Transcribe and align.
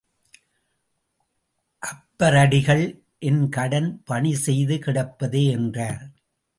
அப்பரடிகள் 1.83 2.83
என் 3.19 3.49
கடன் 3.49 4.03
பணிசெய்து 4.09 4.77
கிடப்பதே 4.77 5.49
என்றார். 5.49 6.03